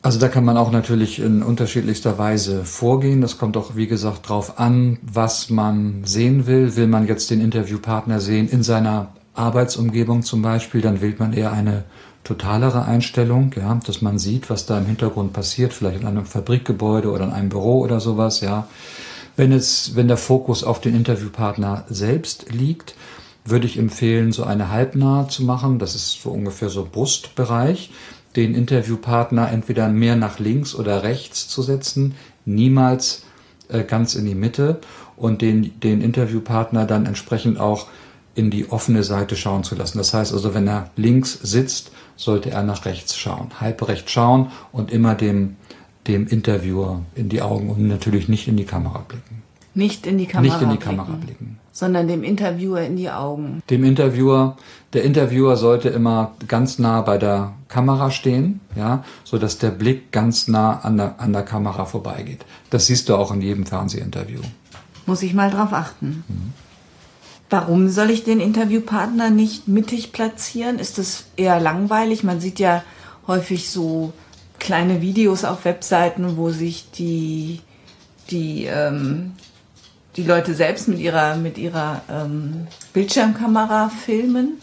Also 0.01 0.19
da 0.19 0.29
kann 0.29 0.45
man 0.45 0.57
auch 0.57 0.71
natürlich 0.71 1.19
in 1.19 1.41
unterschiedlichster 1.41 2.17
Weise 2.17 2.63
vorgehen. 2.63 3.21
Das 3.21 3.37
kommt 3.37 3.57
auch, 3.57 3.75
wie 3.75 3.87
gesagt, 3.87 4.29
darauf 4.29 4.59
an, 4.59 4.99
was 5.01 5.49
man 5.49 6.03
sehen 6.05 6.47
will. 6.47 6.75
Will 6.75 6.87
man 6.87 7.07
jetzt 7.07 7.29
den 7.29 7.41
Interviewpartner 7.41 8.19
sehen 8.19 8.47
in 8.47 8.63
seiner 8.63 9.09
Arbeitsumgebung 9.37 10.23
zum 10.23 10.41
Beispiel, 10.41 10.81
dann 10.81 11.01
wählt 11.01 11.19
man 11.19 11.33
eher 11.33 11.51
eine 11.51 11.83
totalere 12.23 12.85
Einstellung, 12.85 13.51
ja, 13.55 13.79
dass 13.85 14.01
man 14.01 14.19
sieht, 14.19 14.49
was 14.49 14.65
da 14.65 14.77
im 14.77 14.85
Hintergrund 14.85 15.33
passiert, 15.33 15.73
vielleicht 15.73 16.01
in 16.01 16.07
einem 16.07 16.25
Fabrikgebäude 16.25 17.09
oder 17.11 17.25
in 17.25 17.31
einem 17.31 17.49
Büro 17.49 17.79
oder 17.79 17.99
sowas, 17.99 18.41
ja. 18.41 18.67
Wenn 19.37 19.51
es, 19.51 19.95
wenn 19.95 20.07
der 20.07 20.17
Fokus 20.17 20.63
auf 20.63 20.81
den 20.81 20.95
Interviewpartner 20.95 21.85
selbst 21.89 22.51
liegt, 22.51 22.95
würde 23.45 23.67
ich 23.67 23.77
empfehlen, 23.77 24.31
so 24.31 24.43
eine 24.43 24.71
halbnahe 24.71 25.27
zu 25.27 25.43
machen. 25.43 25.79
Das 25.79 25.95
ist 25.95 26.21
so 26.21 26.31
ungefähr 26.31 26.69
so 26.69 26.87
Brustbereich. 26.91 27.91
Den 28.35 28.55
Interviewpartner 28.55 29.49
entweder 29.51 29.87
mehr 29.87 30.15
nach 30.15 30.39
links 30.39 30.75
oder 30.75 31.03
rechts 31.03 31.47
zu 31.47 31.61
setzen, 31.61 32.15
niemals 32.45 33.23
äh, 33.69 33.83
ganz 33.83 34.15
in 34.15 34.25
die 34.25 34.35
Mitte 34.35 34.79
und 35.15 35.41
den, 35.41 35.79
den 35.79 36.01
Interviewpartner 36.01 36.85
dann 36.85 37.05
entsprechend 37.05 37.59
auch 37.59 37.87
in 38.37 38.51
die 38.51 38.69
offene 38.69 39.03
Seite 39.03 39.35
schauen 39.35 39.63
zu 39.63 39.73
lassen. 39.73 39.97
Das 39.97 40.13
heißt 40.13 40.31
also, 40.31 40.53
wenn 40.53 40.67
er 40.67 40.91
links 40.95 41.33
sitzt, 41.33 41.91
sollte 42.15 42.51
er 42.51 42.61
nach 42.61 42.85
rechts 42.85 43.17
schauen, 43.17 43.49
halb 43.59 43.87
rechts 43.87 44.11
schauen 44.11 44.51
und 44.71 44.91
immer 44.91 45.15
dem, 45.15 45.55
dem 46.05 46.27
Interviewer 46.27 47.01
in 47.15 47.29
die 47.29 47.41
Augen 47.41 47.69
und 47.69 47.87
natürlich 47.87 48.29
nicht 48.29 48.47
in 48.47 48.55
die 48.55 48.65
Kamera 48.65 49.03
blicken. 49.07 49.41
Nicht 49.73 50.05
in 50.05 50.19
die 50.19 50.27
Kamera 50.27 50.53
Nicht 50.53 50.61
in 50.61 50.69
die 50.69 50.77
blicken, 50.77 50.97
Kamera 50.97 51.17
blicken. 51.17 51.59
Sondern 51.71 52.07
dem 52.07 52.23
Interviewer 52.23 52.81
in 52.81 52.95
die 52.95 53.09
Augen. 53.09 53.61
Dem 53.69 53.83
Interviewer, 53.83 54.57
der 54.93 55.03
Interviewer 55.03 55.57
sollte 55.57 55.89
immer 55.89 56.33
ganz 56.47 56.77
nah 56.77 57.01
bei 57.01 57.17
der 57.17 57.53
Kamera 57.69 58.11
stehen, 58.11 58.59
ja, 58.75 59.03
so 59.23 59.37
dass 59.39 59.57
der 59.57 59.71
Blick 59.71 60.11
ganz 60.11 60.47
nah 60.47 60.79
an 60.79 60.97
der, 60.97 61.19
an 61.19 61.33
der 61.33 61.43
Kamera 61.43 61.85
vorbeigeht. 61.85 62.45
Das 62.69 62.85
siehst 62.85 63.09
du 63.09 63.15
auch 63.15 63.31
in 63.31 63.41
jedem 63.41 63.65
Fernsehinterview. 63.65 64.41
Muss 65.07 65.23
ich 65.23 65.33
mal 65.33 65.49
drauf 65.49 65.73
achten. 65.73 66.23
Mhm. 66.27 66.53
Warum 67.49 67.89
soll 67.89 68.09
ich 68.09 68.23
den 68.23 68.39
Interviewpartner 68.39 69.29
nicht 69.29 69.67
mittig 69.67 70.11
platzieren? 70.11 70.79
Ist 70.79 70.99
es 70.99 71.25
eher 71.37 71.59
langweilig? 71.59 72.23
Man 72.23 72.41
sieht 72.41 72.59
ja 72.59 72.83
häufig 73.25 73.69
so 73.69 74.11
kleine 74.59 75.01
Videos 75.01 75.45
auf 75.45 75.65
Webseiten, 75.65 76.35
wo 76.35 76.49
sich 76.49 76.91
die 76.91 77.61
die, 78.29 78.65
ähm, 78.65 79.33
die 80.15 80.23
Leute 80.23 80.53
selbst 80.53 80.87
mit 80.87 80.99
ihrer, 80.99 81.35
mit 81.35 81.57
ihrer 81.57 82.01
ähm, 82.09 82.67
Bildschirmkamera 82.93 83.89
filmen. 83.89 84.59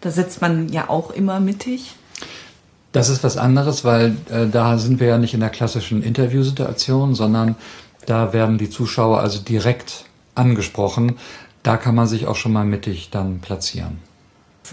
Da 0.00 0.10
sitzt 0.10 0.40
man 0.40 0.68
ja 0.68 0.88
auch 0.90 1.10
immer 1.10 1.40
mittig. 1.40 1.94
Das 2.92 3.08
ist 3.08 3.24
was 3.24 3.36
anderes, 3.36 3.84
weil 3.84 4.16
äh, 4.30 4.46
da 4.46 4.78
sind 4.78 5.00
wir 5.00 5.08
ja 5.08 5.18
nicht 5.18 5.34
in 5.34 5.40
der 5.40 5.50
klassischen 5.50 6.02
Interviewsituation, 6.02 7.14
sondern 7.14 7.56
da 8.06 8.32
werden 8.32 8.58
die 8.58 8.70
Zuschauer 8.70 9.20
also 9.20 9.40
direkt 9.40 10.04
angesprochen. 10.34 11.16
Da 11.64 11.76
kann 11.76 11.96
man 11.96 12.06
sich 12.06 12.28
auch 12.28 12.36
schon 12.36 12.52
mal 12.52 12.64
mittig 12.64 13.08
dann 13.10 13.40
platzieren. 13.40 13.98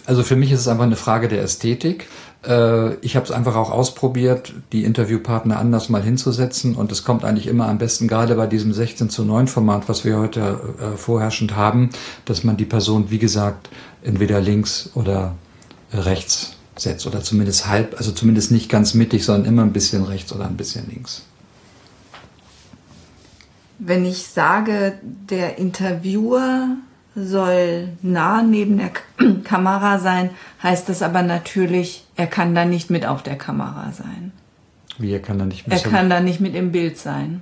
Also 0.05 0.23
für 0.23 0.35
mich 0.35 0.51
ist 0.51 0.59
es 0.61 0.67
einfach 0.67 0.83
eine 0.83 0.95
Frage 0.95 1.27
der 1.27 1.41
Ästhetik. 1.41 2.07
Äh, 2.45 2.95
ich 2.95 3.15
habe 3.15 3.25
es 3.25 3.31
einfach 3.31 3.55
auch 3.55 3.71
ausprobiert, 3.71 4.53
die 4.71 4.83
Interviewpartner 4.83 5.57
anders 5.57 5.89
mal 5.89 6.03
hinzusetzen 6.03 6.75
und 6.75 6.91
es 6.91 7.03
kommt 7.03 7.23
eigentlich 7.23 7.47
immer 7.47 7.67
am 7.67 7.77
besten, 7.77 8.07
gerade 8.07 8.35
bei 8.35 8.47
diesem 8.47 8.73
16 8.73 9.09
zu 9.09 9.25
9 9.25 9.47
Format, 9.47 9.89
was 9.89 10.05
wir 10.05 10.17
heute 10.17 10.59
äh, 10.79 10.97
vorherrschend 10.97 11.55
haben, 11.55 11.89
dass 12.25 12.43
man 12.43 12.57
die 12.57 12.65
Person, 12.65 13.09
wie 13.09 13.19
gesagt, 13.19 13.69
entweder 14.03 14.39
links 14.39 14.91
oder 14.93 15.35
rechts 15.93 16.53
setzt 16.77 17.05
oder 17.05 17.21
zumindest 17.21 17.67
halb, 17.67 17.95
also 17.97 18.11
zumindest 18.11 18.51
nicht 18.51 18.69
ganz 18.69 18.93
mittig, 18.93 19.25
sondern 19.25 19.45
immer 19.45 19.61
ein 19.63 19.73
bisschen 19.73 20.03
rechts 20.03 20.33
oder 20.33 20.45
ein 20.45 20.57
bisschen 20.57 20.89
links. 20.89 21.23
Wenn 23.83 24.05
ich 24.05 24.27
sage, 24.27 24.99
der 25.01 25.57
Interviewer 25.57 26.67
soll 27.15 27.89
nah 28.03 28.43
neben 28.43 28.77
der 28.77 28.91
Kamera 29.43 29.97
sein, 29.97 30.29
heißt 30.61 30.87
das 30.87 31.01
aber 31.01 31.23
natürlich, 31.23 32.05
er 32.15 32.27
kann 32.27 32.53
da 32.53 32.63
nicht 32.63 32.91
mit 32.91 33.07
auf 33.07 33.23
der 33.23 33.39
Kamera 33.39 33.91
sein. 33.91 34.33
Wie, 34.99 35.11
er 35.11 35.19
kann 35.19 35.39
da 35.39 35.45
nicht 35.45 35.67
mit? 35.67 35.83
Er 35.83 35.89
kann 35.89 36.11
da 36.11 36.19
nicht 36.19 36.39
mit 36.39 36.53
im 36.53 36.71
Bild 36.71 36.99
sein. 36.99 37.41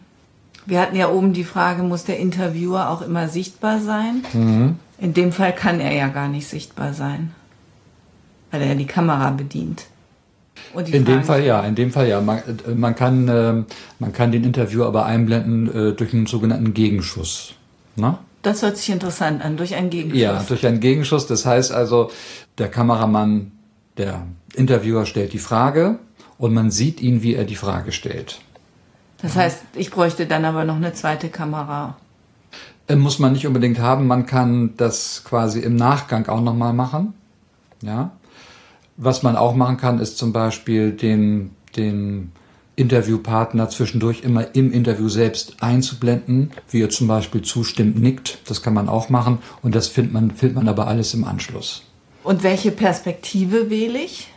Wir 0.66 0.80
hatten 0.80 0.96
ja 0.96 1.10
oben 1.10 1.34
die 1.34 1.44
Frage, 1.44 1.84
muss 1.84 2.06
der 2.06 2.20
Interviewer 2.20 2.90
auch 2.90 3.02
immer 3.02 3.28
sichtbar 3.28 3.82
sein? 3.82 4.24
Mhm. 4.32 4.80
In 4.98 5.14
dem 5.14 5.34
Fall 5.34 5.54
kann 5.54 5.82
er 5.82 5.92
ja 5.92 6.08
gar 6.08 6.30
nicht 6.30 6.48
sichtbar 6.48 6.94
sein, 6.94 7.34
weil 8.52 8.62
er 8.62 8.70
ja 8.70 8.76
die 8.76 8.86
Kamera 8.86 9.32
bedient. 9.32 9.88
In 10.76 11.06
dem 11.06 11.24
Fall 11.24 11.44
ja, 11.44 11.62
in 11.62 11.76
dem 11.76 11.92
Fall 11.92 12.08
ja. 12.08 12.22
Man, 12.22 12.42
man 12.76 12.96
kann, 12.96 13.28
äh, 13.28 13.64
man 14.00 14.14
kann 14.14 14.32
den 14.32 14.44
Interviewer 14.44 14.88
aber 14.88 15.06
einblenden 15.06 15.68
äh, 15.68 15.94
durch 15.94 16.14
einen 16.14 16.26
sogenannten 16.26 16.74
Gegenschuss. 16.74 17.54
Na? 17.96 18.20
Das 18.42 18.62
hört 18.62 18.78
sich 18.78 18.90
interessant 18.90 19.44
an, 19.44 19.58
durch 19.58 19.76
einen 19.76 19.90
Gegenschuss. 19.90 20.22
Ja, 20.22 20.44
durch 20.48 20.66
einen 20.66 20.80
Gegenschuss. 20.80 21.28
Das 21.28 21.46
heißt 21.46 21.72
also, 21.72 22.12
der 22.58 22.70
Kameramann, 22.70 23.52
der 23.98 24.26
Interviewer 24.56 25.06
stellt 25.06 25.34
die 25.34 25.40
Frage 25.40 26.00
und 26.38 26.54
man 26.54 26.72
sieht 26.72 27.02
ihn, 27.02 27.22
wie 27.22 27.36
er 27.36 27.44
die 27.44 27.56
Frage 27.56 27.92
stellt. 27.92 28.40
Das 29.22 29.36
heißt, 29.36 29.60
ich 29.76 29.92
bräuchte 29.92 30.26
dann 30.26 30.46
aber 30.46 30.64
noch 30.64 30.78
eine 30.78 30.94
zweite 30.94 31.30
Kamera. 31.30 31.98
Äh, 32.88 32.96
muss 32.96 33.20
man 33.20 33.34
nicht 33.34 33.46
unbedingt 33.46 33.80
haben. 33.80 34.08
Man 34.08 34.26
kann 34.26 34.76
das 34.78 35.24
quasi 35.26 35.60
im 35.60 35.76
Nachgang 35.76 36.28
auch 36.30 36.42
nochmal 36.42 36.74
machen. 36.74 37.14
Ja. 37.82 38.12
Was 39.02 39.24
man 39.24 39.38
auch 39.38 39.56
machen 39.56 39.78
kann, 39.78 40.00
ist 40.00 40.18
zum 40.18 40.34
Beispiel 40.34 40.92
den, 40.92 41.52
den 41.78 42.34
Interviewpartner 42.76 43.70
zwischendurch 43.70 44.24
immer 44.26 44.54
im 44.56 44.74
Interview 44.74 45.08
selbst 45.08 45.56
einzublenden, 45.62 46.52
wie 46.70 46.82
er 46.82 46.90
zum 46.90 47.08
Beispiel 47.08 47.42
zustimmt, 47.42 47.98
nickt. 47.98 48.40
Das 48.50 48.62
kann 48.62 48.74
man 48.74 48.90
auch 48.90 49.08
machen 49.08 49.38
und 49.62 49.74
das 49.74 49.88
findet 49.88 50.12
man, 50.12 50.32
findet 50.32 50.58
man 50.58 50.68
aber 50.68 50.88
alles 50.88 51.14
im 51.14 51.24
Anschluss. 51.24 51.84
Und 52.26 52.44
welche 52.44 52.72
Perspektive 52.72 53.70
wähle 53.70 54.00
ich? 54.00 54.28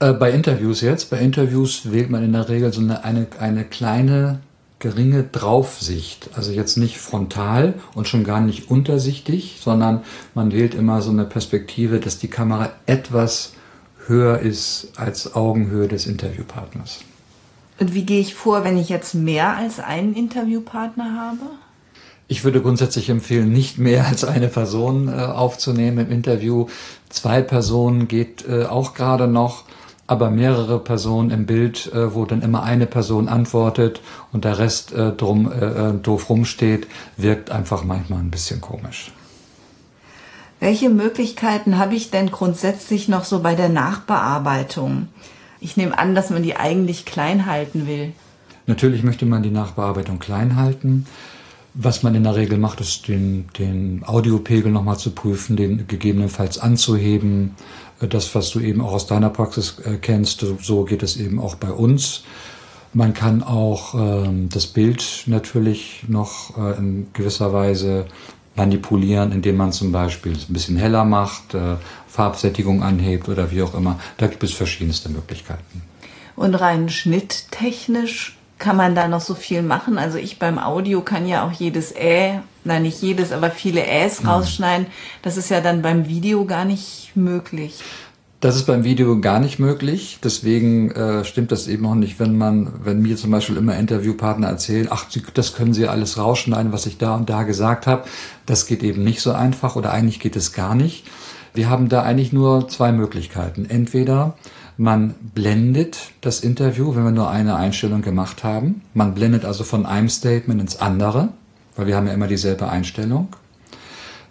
Äh, 0.00 0.14
bei 0.14 0.30
Interviews 0.30 0.80
jetzt. 0.80 1.10
Bei 1.10 1.18
Interviews 1.18 1.92
wählt 1.92 2.08
man 2.08 2.24
in 2.24 2.32
der 2.32 2.48
Regel 2.48 2.72
so 2.72 2.80
eine, 2.80 3.04
eine, 3.04 3.26
eine 3.38 3.64
kleine, 3.64 4.40
geringe 4.78 5.24
Draufsicht. 5.24 6.30
Also 6.34 6.52
jetzt 6.52 6.78
nicht 6.78 6.96
frontal 6.96 7.74
und 7.94 8.08
schon 8.08 8.24
gar 8.24 8.40
nicht 8.40 8.70
untersichtig, 8.70 9.58
sondern 9.60 10.04
man 10.34 10.52
wählt 10.52 10.74
immer 10.74 11.02
so 11.02 11.10
eine 11.10 11.26
Perspektive, 11.26 12.00
dass 12.00 12.18
die 12.18 12.28
Kamera 12.28 12.70
etwas 12.86 13.52
höher 14.08 14.40
ist 14.40 14.92
als 14.96 15.34
Augenhöhe 15.34 15.88
des 15.88 16.06
Interviewpartners. 16.06 17.00
Und 17.78 17.94
wie 17.94 18.04
gehe 18.04 18.20
ich 18.20 18.34
vor, 18.34 18.64
wenn 18.64 18.76
ich 18.76 18.88
jetzt 18.88 19.14
mehr 19.14 19.56
als 19.56 19.78
einen 19.78 20.14
Interviewpartner 20.14 21.14
habe? 21.14 21.50
Ich 22.26 22.44
würde 22.44 22.60
grundsätzlich 22.60 23.08
empfehlen, 23.08 23.52
nicht 23.52 23.78
mehr 23.78 24.06
als 24.06 24.24
eine 24.24 24.48
Person 24.48 25.08
äh, 25.08 25.12
aufzunehmen 25.12 26.06
im 26.06 26.12
Interview. 26.12 26.66
Zwei 27.08 27.40
Personen 27.40 28.06
geht 28.06 28.46
äh, 28.46 28.64
auch 28.64 28.92
gerade 28.94 29.28
noch, 29.28 29.64
aber 30.06 30.30
mehrere 30.30 30.78
Personen 30.78 31.30
im 31.30 31.46
Bild, 31.46 31.90
äh, 31.94 32.14
wo 32.14 32.26
dann 32.26 32.42
immer 32.42 32.64
eine 32.64 32.86
Person 32.86 33.28
antwortet 33.28 34.02
und 34.32 34.44
der 34.44 34.58
Rest 34.58 34.92
äh, 34.92 35.12
drum 35.12 35.50
äh, 35.50 35.90
äh, 35.90 35.92
doof 35.94 36.28
rumsteht, 36.28 36.86
wirkt 37.16 37.50
einfach 37.50 37.84
manchmal 37.84 38.18
ein 38.20 38.30
bisschen 38.30 38.60
komisch. 38.60 39.12
Welche 40.68 40.90
Möglichkeiten 40.90 41.78
habe 41.78 41.94
ich 41.94 42.10
denn 42.10 42.30
grundsätzlich 42.30 43.08
noch 43.08 43.24
so 43.24 43.40
bei 43.40 43.54
der 43.54 43.70
Nachbearbeitung? 43.70 45.08
Ich 45.60 45.78
nehme 45.78 45.98
an, 45.98 46.14
dass 46.14 46.28
man 46.28 46.42
die 46.42 46.56
eigentlich 46.56 47.06
klein 47.06 47.46
halten 47.46 47.86
will. 47.86 48.12
Natürlich 48.66 49.02
möchte 49.02 49.24
man 49.24 49.42
die 49.42 49.50
Nachbearbeitung 49.50 50.18
klein 50.18 50.56
halten. 50.56 51.06
Was 51.72 52.02
man 52.02 52.14
in 52.14 52.22
der 52.22 52.36
Regel 52.36 52.58
macht, 52.58 52.82
ist 52.82 53.08
den, 53.08 53.48
den 53.58 54.02
Audiopegel 54.04 54.70
nochmal 54.70 54.98
zu 54.98 55.12
prüfen, 55.12 55.56
den 55.56 55.86
gegebenenfalls 55.86 56.58
anzuheben. 56.58 57.54
Das, 58.00 58.34
was 58.34 58.50
du 58.50 58.60
eben 58.60 58.82
auch 58.82 58.92
aus 58.92 59.06
deiner 59.06 59.30
Praxis 59.30 59.78
äh, 59.86 59.96
kennst, 59.96 60.44
so 60.60 60.84
geht 60.84 61.02
es 61.02 61.16
eben 61.16 61.40
auch 61.40 61.54
bei 61.54 61.70
uns. 61.70 62.24
Man 62.92 63.14
kann 63.14 63.42
auch 63.42 63.94
ähm, 63.94 64.50
das 64.50 64.66
Bild 64.66 65.22
natürlich 65.24 66.04
noch 66.08 66.58
äh, 66.58 66.76
in 66.76 67.06
gewisser 67.14 67.54
Weise 67.54 68.04
manipulieren, 68.58 69.32
indem 69.32 69.56
man 69.56 69.72
zum 69.72 69.92
Beispiel 69.92 70.32
es 70.32 70.48
ein 70.48 70.52
bisschen 70.52 70.76
heller 70.76 71.04
macht, 71.04 71.54
äh, 71.54 71.76
Farbsättigung 72.06 72.82
anhebt 72.82 73.28
oder 73.28 73.50
wie 73.50 73.62
auch 73.62 73.74
immer. 73.74 73.98
Da 74.18 74.26
gibt 74.26 74.42
es 74.42 74.52
verschiedenste 74.52 75.08
Möglichkeiten. 75.08 75.82
Und 76.36 76.54
rein 76.54 76.88
schnitttechnisch 76.88 78.36
kann 78.58 78.76
man 78.76 78.94
da 78.94 79.08
noch 79.08 79.20
so 79.20 79.34
viel 79.34 79.62
machen? 79.62 79.98
Also 79.98 80.18
ich 80.18 80.38
beim 80.38 80.58
Audio 80.58 81.00
kann 81.00 81.26
ja 81.26 81.46
auch 81.46 81.52
jedes 81.52 81.94
Ä, 81.94 82.40
nein 82.64 82.82
nicht 82.82 83.00
jedes, 83.00 83.32
aber 83.32 83.50
viele 83.50 83.86
Äs 83.86 84.26
rausschneiden. 84.26 84.86
Das 85.22 85.36
ist 85.36 85.48
ja 85.48 85.60
dann 85.60 85.80
beim 85.80 86.08
Video 86.08 86.44
gar 86.44 86.64
nicht 86.64 87.12
möglich. 87.14 87.80
Das 88.40 88.54
ist 88.54 88.66
beim 88.66 88.84
Video 88.84 89.20
gar 89.20 89.40
nicht 89.40 89.58
möglich. 89.58 90.20
Deswegen 90.22 90.92
äh, 90.92 91.24
stimmt 91.24 91.50
das 91.50 91.66
eben 91.66 91.84
auch 91.86 91.96
nicht, 91.96 92.20
wenn 92.20 92.38
man, 92.38 92.70
wenn 92.84 93.02
mir 93.02 93.16
zum 93.16 93.32
Beispiel 93.32 93.56
immer 93.56 93.76
Interviewpartner 93.76 94.46
erzählen, 94.46 94.86
ach, 94.90 95.06
das 95.34 95.54
können 95.54 95.74
Sie 95.74 95.88
alles 95.88 96.18
rausschneiden, 96.18 96.70
was 96.70 96.86
ich 96.86 96.98
da 96.98 97.16
und 97.16 97.28
da 97.28 97.42
gesagt 97.42 97.88
habe. 97.88 98.04
Das 98.46 98.66
geht 98.66 98.84
eben 98.84 99.02
nicht 99.02 99.22
so 99.22 99.32
einfach 99.32 99.74
oder 99.74 99.90
eigentlich 99.90 100.20
geht 100.20 100.36
es 100.36 100.52
gar 100.52 100.76
nicht. 100.76 101.04
Wir 101.52 101.68
haben 101.68 101.88
da 101.88 102.04
eigentlich 102.04 102.32
nur 102.32 102.68
zwei 102.68 102.92
Möglichkeiten. 102.92 103.66
Entweder 103.68 104.36
man 104.76 105.16
blendet 105.34 106.12
das 106.20 106.38
Interview, 106.38 106.94
wenn 106.94 107.02
wir 107.02 107.10
nur 107.10 107.28
eine 107.28 107.56
Einstellung 107.56 108.02
gemacht 108.02 108.44
haben. 108.44 108.82
Man 108.94 109.14
blendet 109.14 109.44
also 109.44 109.64
von 109.64 109.84
einem 109.84 110.08
Statement 110.08 110.60
ins 110.60 110.76
andere, 110.76 111.30
weil 111.74 111.88
wir 111.88 111.96
haben 111.96 112.06
ja 112.06 112.12
immer 112.12 112.28
dieselbe 112.28 112.68
Einstellung. 112.68 113.30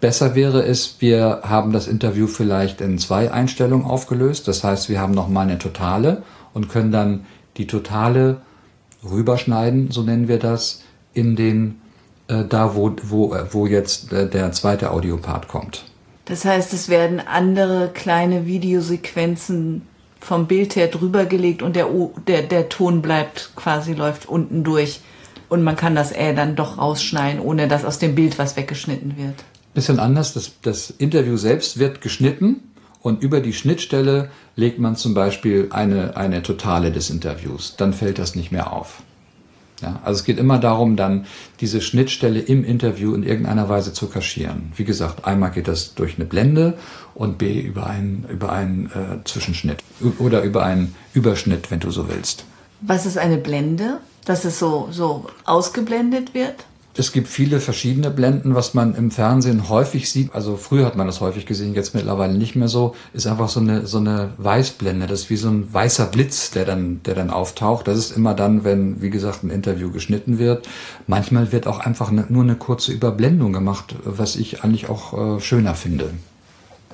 Besser 0.00 0.36
wäre 0.36 0.64
es, 0.64 0.96
wir 1.00 1.40
haben 1.42 1.72
das 1.72 1.88
Interview 1.88 2.28
vielleicht 2.28 2.80
in 2.80 2.98
zwei 2.98 3.32
Einstellungen 3.32 3.84
aufgelöst. 3.84 4.46
Das 4.46 4.62
heißt, 4.62 4.88
wir 4.88 5.00
haben 5.00 5.12
nochmal 5.12 5.46
eine 5.46 5.58
totale 5.58 6.22
und 6.54 6.68
können 6.68 6.92
dann 6.92 7.26
die 7.56 7.66
totale 7.66 8.40
rüberschneiden, 9.08 9.90
so 9.90 10.02
nennen 10.02 10.28
wir 10.28 10.38
das, 10.38 10.82
in 11.14 11.34
den, 11.34 11.80
äh, 12.28 12.44
da 12.44 12.76
wo, 12.76 12.94
wo, 13.02 13.34
äh, 13.34 13.52
wo 13.52 13.66
jetzt 13.66 14.12
äh, 14.12 14.28
der 14.28 14.52
zweite 14.52 14.92
Audiopart 14.92 15.48
kommt. 15.48 15.84
Das 16.26 16.44
heißt, 16.44 16.72
es 16.74 16.88
werden 16.88 17.20
andere 17.20 17.90
kleine 17.92 18.46
Videosequenzen 18.46 19.82
vom 20.20 20.46
Bild 20.46 20.76
her 20.76 20.88
drüber 20.88 21.24
gelegt 21.24 21.62
und 21.62 21.74
der, 21.74 21.86
der, 22.26 22.42
der 22.42 22.68
Ton 22.68 23.02
bleibt 23.02 23.52
quasi, 23.56 23.94
läuft 23.94 24.28
unten 24.28 24.62
durch. 24.62 25.00
Und 25.48 25.62
man 25.62 25.76
kann 25.76 25.94
das 25.94 26.12
Ä 26.12 26.34
dann 26.34 26.54
doch 26.54 26.78
rausschneiden, 26.78 27.40
ohne 27.40 27.66
dass 27.66 27.84
aus 27.84 27.98
dem 27.98 28.14
Bild 28.14 28.38
was 28.38 28.56
weggeschnitten 28.56 29.16
wird 29.16 29.44
bisschen 29.74 29.98
anders. 29.98 30.34
Das, 30.34 30.52
das 30.62 30.90
Interview 30.90 31.36
selbst 31.36 31.78
wird 31.78 32.00
geschnitten 32.00 32.62
und 33.00 33.22
über 33.22 33.40
die 33.40 33.52
Schnittstelle 33.52 34.30
legt 34.56 34.78
man 34.78 34.96
zum 34.96 35.14
Beispiel 35.14 35.68
eine, 35.70 36.16
eine 36.16 36.42
Totale 36.42 36.90
des 36.92 37.10
Interviews. 37.10 37.76
Dann 37.76 37.92
fällt 37.92 38.18
das 38.18 38.34
nicht 38.34 38.52
mehr 38.52 38.72
auf. 38.72 39.02
Ja, 39.80 40.00
also 40.04 40.18
es 40.18 40.24
geht 40.24 40.38
immer 40.38 40.58
darum, 40.58 40.96
dann 40.96 41.26
diese 41.60 41.80
Schnittstelle 41.80 42.40
im 42.40 42.64
Interview 42.64 43.14
in 43.14 43.22
irgendeiner 43.22 43.68
Weise 43.68 43.92
zu 43.92 44.08
kaschieren. 44.08 44.72
Wie 44.74 44.84
gesagt, 44.84 45.24
einmal 45.24 45.52
geht 45.52 45.68
das 45.68 45.94
durch 45.94 46.16
eine 46.16 46.24
Blende 46.24 46.76
und 47.14 47.38
B 47.38 47.60
über 47.60 47.86
einen, 47.86 48.26
über 48.28 48.50
einen 48.50 48.86
äh, 48.86 49.24
Zwischenschnitt 49.24 49.78
oder 50.18 50.42
über 50.42 50.64
einen 50.64 50.96
Überschnitt, 51.14 51.70
wenn 51.70 51.78
du 51.80 51.90
so 51.92 52.08
willst. 52.08 52.44
Was 52.80 53.06
ist 53.06 53.18
eine 53.18 53.38
Blende? 53.38 53.98
Dass 54.24 54.44
es 54.44 54.58
so, 54.58 54.88
so 54.90 55.26
ausgeblendet 55.44 56.34
wird? 56.34 56.66
Es 56.96 57.12
gibt 57.12 57.28
viele 57.28 57.60
verschiedene 57.60 58.10
Blenden, 58.10 58.56
was 58.56 58.74
man 58.74 58.96
im 58.96 59.12
Fernsehen 59.12 59.68
häufig 59.68 60.10
sieht. 60.10 60.34
Also 60.34 60.56
früher 60.56 60.84
hat 60.84 60.96
man 60.96 61.06
das 61.06 61.20
häufig 61.20 61.46
gesehen, 61.46 61.74
jetzt 61.74 61.94
mittlerweile 61.94 62.34
nicht 62.34 62.56
mehr 62.56 62.66
so. 62.66 62.96
Ist 63.12 63.26
einfach 63.28 63.48
so 63.48 63.60
eine 63.60 63.86
so 63.86 63.98
eine 63.98 64.30
Weißblende. 64.38 65.06
Das 65.06 65.20
ist 65.20 65.30
wie 65.30 65.36
so 65.36 65.48
ein 65.48 65.72
weißer 65.72 66.06
Blitz, 66.06 66.50
der 66.50 66.64
dann 66.64 67.00
der 67.04 67.14
dann 67.14 67.30
auftaucht. 67.30 67.86
Das 67.86 67.98
ist 67.98 68.16
immer 68.16 68.34
dann, 68.34 68.64
wenn 68.64 69.00
wie 69.00 69.10
gesagt 69.10 69.44
ein 69.44 69.50
Interview 69.50 69.92
geschnitten 69.92 70.38
wird. 70.38 70.68
Manchmal 71.06 71.52
wird 71.52 71.68
auch 71.68 71.78
einfach 71.78 72.10
eine, 72.10 72.26
nur 72.28 72.42
eine 72.42 72.56
kurze 72.56 72.92
Überblendung 72.92 73.52
gemacht, 73.52 73.94
was 74.04 74.34
ich 74.34 74.64
eigentlich 74.64 74.88
auch 74.88 75.36
äh, 75.36 75.40
schöner 75.40 75.76
finde. 75.76 76.10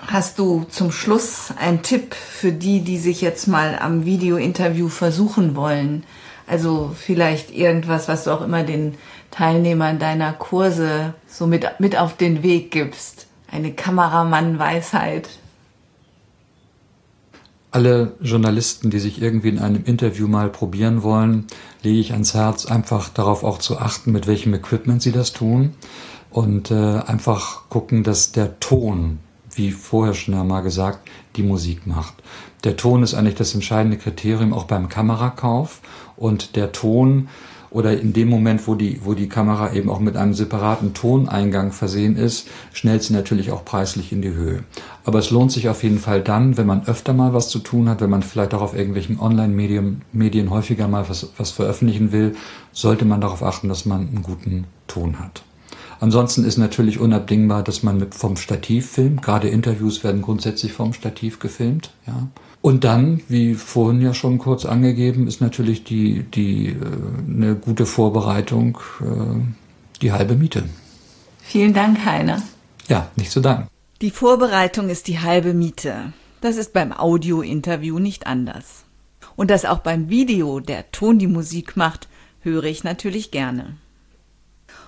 Hast 0.06 0.38
du 0.38 0.66
zum 0.68 0.92
Schluss 0.92 1.52
einen 1.58 1.82
Tipp 1.82 2.14
für 2.14 2.52
die, 2.52 2.80
die 2.80 2.98
sich 2.98 3.22
jetzt 3.22 3.48
mal 3.48 3.78
am 3.80 4.04
Videointerview 4.04 4.88
versuchen 4.88 5.56
wollen? 5.56 6.04
Also 6.46 6.94
vielleicht 6.94 7.50
irgendwas, 7.54 8.06
was 8.06 8.24
du 8.24 8.30
auch 8.32 8.42
immer 8.42 8.64
den 8.64 8.96
Teilnehmern 9.34 9.98
deiner 9.98 10.32
Kurse 10.32 11.14
so 11.28 11.48
mit, 11.48 11.66
mit 11.80 11.98
auf 11.98 12.16
den 12.16 12.44
Weg 12.44 12.70
gibst. 12.70 13.26
Eine 13.50 13.72
Kameramann-Weisheit. 13.72 15.28
Alle 17.72 18.12
Journalisten, 18.20 18.90
die 18.90 19.00
sich 19.00 19.20
irgendwie 19.20 19.48
in 19.48 19.58
einem 19.58 19.82
Interview 19.84 20.28
mal 20.28 20.50
probieren 20.50 21.02
wollen, 21.02 21.48
lege 21.82 21.98
ich 21.98 22.12
ans 22.12 22.34
Herz, 22.34 22.66
einfach 22.66 23.08
darauf 23.08 23.42
auch 23.42 23.58
zu 23.58 23.78
achten, 23.78 24.12
mit 24.12 24.28
welchem 24.28 24.54
Equipment 24.54 25.02
sie 25.02 25.10
das 25.10 25.32
tun 25.32 25.74
und 26.30 26.70
äh, 26.70 27.00
einfach 27.00 27.68
gucken, 27.70 28.04
dass 28.04 28.30
der 28.30 28.60
Ton, 28.60 29.18
wie 29.52 29.72
vorher 29.72 30.14
schon 30.14 30.34
einmal 30.34 30.62
gesagt, 30.62 31.08
die 31.34 31.42
Musik 31.42 31.88
macht. 31.88 32.14
Der 32.62 32.76
Ton 32.76 33.02
ist 33.02 33.14
eigentlich 33.14 33.34
das 33.34 33.52
entscheidende 33.52 33.98
Kriterium 33.98 34.54
auch 34.54 34.64
beim 34.64 34.88
Kamerakauf 34.88 35.80
und 36.16 36.54
der 36.54 36.70
Ton 36.70 37.28
oder 37.74 38.00
in 38.00 38.12
dem 38.12 38.28
Moment, 38.28 38.68
wo 38.68 38.76
die, 38.76 39.00
wo 39.02 39.14
die 39.14 39.28
Kamera 39.28 39.72
eben 39.72 39.90
auch 39.90 39.98
mit 39.98 40.16
einem 40.16 40.32
separaten 40.32 40.94
Toneingang 40.94 41.72
versehen 41.72 42.16
ist, 42.16 42.46
schnellt 42.72 43.02
sie 43.02 43.12
natürlich 43.12 43.50
auch 43.50 43.64
preislich 43.64 44.12
in 44.12 44.22
die 44.22 44.32
Höhe. 44.32 44.62
Aber 45.04 45.18
es 45.18 45.30
lohnt 45.30 45.50
sich 45.50 45.68
auf 45.68 45.82
jeden 45.82 45.98
Fall 45.98 46.22
dann, 46.22 46.56
wenn 46.56 46.68
man 46.68 46.86
öfter 46.86 47.12
mal 47.12 47.34
was 47.34 47.48
zu 47.48 47.58
tun 47.58 47.88
hat, 47.88 48.00
wenn 48.00 48.10
man 48.10 48.22
vielleicht 48.22 48.54
auch 48.54 48.62
auf 48.62 48.76
irgendwelchen 48.76 49.18
Online-Medien 49.18 50.02
Medien 50.12 50.50
häufiger 50.50 50.86
mal 50.86 51.08
was, 51.08 51.32
was 51.36 51.50
veröffentlichen 51.50 52.12
will, 52.12 52.36
sollte 52.72 53.04
man 53.04 53.20
darauf 53.20 53.42
achten, 53.42 53.68
dass 53.68 53.86
man 53.86 54.02
einen 54.02 54.22
guten 54.22 54.66
Ton 54.86 55.18
hat. 55.18 55.42
Ansonsten 56.00 56.44
ist 56.44 56.58
natürlich 56.58 56.98
unabdingbar, 56.98 57.62
dass 57.62 57.82
man 57.82 57.98
mit 57.98 58.14
vom 58.14 58.36
Stativ 58.36 58.90
filmt. 58.90 59.22
Gerade 59.22 59.48
Interviews 59.48 60.04
werden 60.04 60.22
grundsätzlich 60.22 60.72
vom 60.72 60.92
Stativ 60.92 61.38
gefilmt. 61.38 61.90
Ja. 62.06 62.28
Und 62.60 62.84
dann, 62.84 63.20
wie 63.28 63.54
vorhin 63.54 64.00
ja 64.00 64.14
schon 64.14 64.38
kurz 64.38 64.64
angegeben, 64.64 65.26
ist 65.26 65.40
natürlich 65.40 65.84
die, 65.84 66.22
die 66.22 66.68
äh, 66.68 66.76
eine 67.28 67.56
gute 67.56 67.84
Vorbereitung 67.84 68.78
äh, 69.00 69.42
die 70.00 70.12
halbe 70.12 70.34
Miete. 70.34 70.64
Vielen 71.42 71.74
Dank, 71.74 72.04
Heiner. 72.04 72.42
Ja, 72.88 73.10
nicht 73.16 73.30
zu 73.30 73.40
danken. 73.40 73.68
Die 74.00 74.10
Vorbereitung 74.10 74.88
ist 74.88 75.08
die 75.08 75.20
halbe 75.20 75.54
Miete. 75.54 76.12
Das 76.40 76.56
ist 76.56 76.72
beim 76.72 76.92
Audio-Interview 76.92 77.98
nicht 77.98 78.26
anders. 78.26 78.84
Und 79.36 79.50
dass 79.50 79.64
auch 79.64 79.78
beim 79.78 80.08
Video 80.08 80.60
der 80.60 80.90
Ton 80.90 81.18
die 81.18 81.26
Musik 81.26 81.76
macht, 81.76 82.08
höre 82.40 82.64
ich 82.64 82.84
natürlich 82.84 83.30
gerne. 83.30 83.76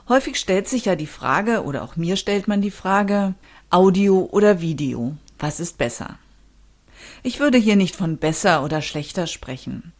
Häufig 0.08 0.36
stellt 0.36 0.68
sich 0.68 0.84
ja 0.84 0.94
die 0.94 1.08
Frage, 1.08 1.64
oder 1.64 1.82
auch 1.82 1.96
mir 1.96 2.14
stellt 2.14 2.46
man 2.46 2.60
die 2.62 2.70
Frage, 2.70 3.34
Audio 3.70 4.28
oder 4.30 4.60
Video, 4.60 5.16
was 5.36 5.58
ist 5.58 5.78
besser? 5.78 6.18
Ich 7.24 7.40
würde 7.40 7.58
hier 7.58 7.74
nicht 7.74 7.96
von 7.96 8.16
besser 8.16 8.62
oder 8.62 8.82
schlechter 8.82 9.26
sprechen. 9.26 9.92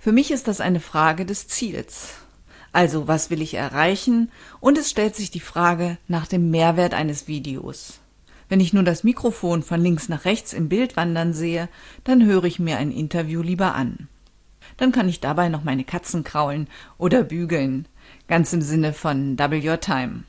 Für 0.00 0.10
mich 0.10 0.32
ist 0.32 0.48
das 0.48 0.60
eine 0.60 0.80
Frage 0.80 1.24
des 1.24 1.46
Ziels. 1.46 2.14
Also, 2.72 3.06
was 3.06 3.30
will 3.30 3.40
ich 3.40 3.54
erreichen? 3.54 4.32
Und 4.58 4.78
es 4.78 4.90
stellt 4.90 5.14
sich 5.14 5.30
die 5.30 5.38
Frage 5.38 5.96
nach 6.08 6.26
dem 6.26 6.50
Mehrwert 6.50 6.92
eines 6.92 7.28
Videos. 7.28 8.00
Wenn 8.48 8.58
ich 8.58 8.72
nur 8.72 8.82
das 8.82 9.04
Mikrofon 9.04 9.62
von 9.62 9.80
links 9.80 10.08
nach 10.08 10.24
rechts 10.24 10.52
im 10.52 10.68
Bild 10.68 10.96
wandern 10.96 11.34
sehe, 11.34 11.68
dann 12.02 12.24
höre 12.24 12.44
ich 12.44 12.58
mir 12.58 12.78
ein 12.78 12.90
Interview 12.90 13.42
lieber 13.42 13.76
an. 13.76 14.08
Dann 14.76 14.90
kann 14.90 15.08
ich 15.08 15.20
dabei 15.20 15.48
noch 15.48 15.62
meine 15.62 15.84
Katzen 15.84 16.24
kraulen 16.24 16.66
oder 16.98 17.22
bügeln, 17.22 17.86
ganz 18.28 18.52
im 18.52 18.62
Sinne 18.62 18.92
von 18.92 19.36
Double 19.36 19.66
Your 19.66 19.80
Time. 19.80 20.22